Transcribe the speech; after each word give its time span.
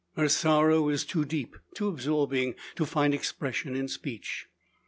Her 0.15 0.27
sorrow 0.29 0.89
is 0.89 1.05
too 1.05 1.25
deep, 1.25 1.55
too 1.75 1.87
absorbing, 1.87 2.55
to 2.75 2.87
find 2.87 3.13
expression 3.13 3.75
in 3.75 3.87
speech. 3.87 4.47